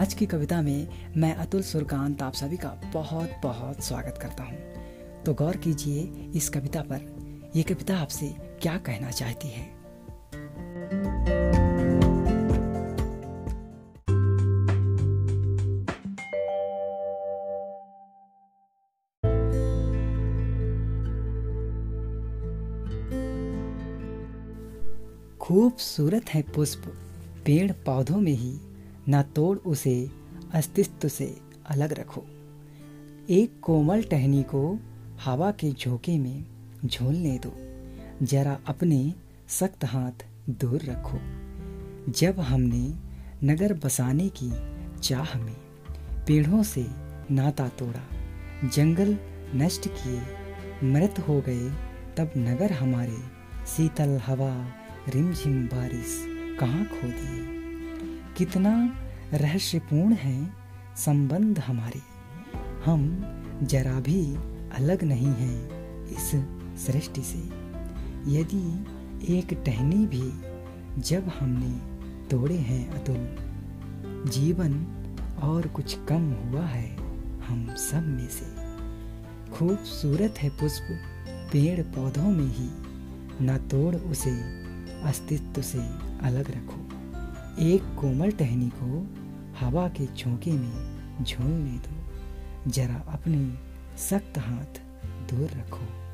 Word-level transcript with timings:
आज 0.00 0.14
की 0.14 0.26
कविता 0.26 0.62
में 0.62 0.88
मैं 1.16 1.34
अतुल 1.34 1.62
सुरकांत 1.62 2.22
आप 2.22 2.34
सभी 2.34 2.56
का 2.56 2.68
बहुत 2.94 3.30
बहुत 3.42 3.84
स्वागत 3.84 4.18
करता 4.22 4.42
हूँ। 4.42 4.58
तो 5.22 5.34
गौर 5.34 5.56
कीजिए 5.56 6.02
इस 6.34 6.48
कविता 6.48 6.80
पर 6.80 7.00
यह 7.56 7.62
कविता 7.62 7.96
आपसे 7.96 8.34
क्या 8.62 8.76
कहना 8.76 9.10
चाहती 9.10 9.48
है? 9.48 9.80
खूबसूरत 25.40 26.28
है 26.28 26.42
पुष्प, 26.42 26.82
पेड़ 27.46 27.72
पौधों 27.72 28.20
में 28.20 28.32
ही 28.32 28.69
न 29.10 29.22
तोड़ 29.22 29.58
उसे, 29.58 30.10
अस्तित्व 30.54 31.08
से 31.08 31.38
अलग 31.66 31.92
रखो। 31.92 32.24
एक 33.30 33.60
कोमल 33.62 34.02
टहनी 34.02 34.42
को 34.42 34.78
हवा 35.24 35.50
के 35.50 35.72
झोंके 35.72 36.18
में 36.18 36.44
झोलने 36.84 37.40
दो। 37.46 37.52
जरा 38.26 38.58
अपने 38.66 39.14
सख्त 39.48 39.84
हाथ 39.84 40.26
दूर 40.50 40.80
रखो। 40.82 41.18
जब 42.12 42.40
हमने 42.40 42.94
नगर 43.44 43.74
बसाने 43.74 44.30
की 44.42 44.52
चाह 44.98 45.38
में 45.38 45.56
पेड़ों 46.26 46.62
से 46.62 46.86
नाता 47.30 47.68
तोड़ा, 47.68 48.02
जंगल 48.68 49.18
नष्ट 49.54 49.88
किए, 49.88 50.22
मृत 50.84 51.14
हो 51.28 51.40
गए, 51.40 51.70
तब 52.16 52.30
नगर 52.36 52.72
हमारे 52.72 53.16
शीतल 53.66 54.20
हवा, 54.26 54.68
रिमझिम 55.08 55.66
बारिश 55.66 56.26
कहाँ 56.60 56.84
खो 56.84 57.06
दिए? 57.06 57.59
कितना 58.40 58.94
रहस्यपूर्ण 59.34 60.12
है 60.12 60.50
संबंध 60.96 61.58
हमारे। 61.58 62.00
हम 62.84 63.22
जरा 63.62 64.00
भी 64.00 64.34
अलग 64.72 65.04
नहीं 65.04 65.26
हैं 65.26 65.70
इस 66.06 66.30
सृष्टि 66.86 67.22
से। 67.22 67.38
यदि 68.32 68.86
एक 69.38 69.62
टहनी 69.66 70.06
भी 70.06 70.32
जब 71.00 71.28
हमने 71.40 71.70
तोड़े 72.28 72.56
हैं 72.56 72.90
अतुल, 72.90 73.36
जीवन 74.30 74.86
और 75.42 75.66
कुछ 75.66 75.98
कम 76.08 76.32
हुआ 76.32 76.64
है 76.64 76.96
हम 77.42 77.74
सब 77.74 78.06
में 78.06 78.28
से। 78.28 78.70
खूबसूरत 79.52 80.34
है 80.38 80.48
पुष्प 80.48 80.86
पेड़ 81.52 81.80
पौधों 81.80 82.30
में 82.30 82.54
ही, 82.54 82.68
न 83.44 83.68
तोड़ 83.70 83.96
उसे, 83.96 84.32
अस्तित्व 85.02 85.62
से 85.62 85.78
अलग 86.22 86.50
रखो। 86.50 86.99
एक 87.62 87.82
कोमल 87.82 88.30
टहनी 88.30 88.70
को 88.74 89.06
हवा 89.60 89.88
के 89.88 90.06
झोंके 90.06 90.52
में 90.52 91.24
झूलने 91.24 91.70
दो। 91.70 92.70
जरा 92.70 92.94
अपने 92.94 93.54
सख्त 93.98 94.38
हाथ 94.38 94.80
दूर 95.30 95.50
रखो। 95.50 96.09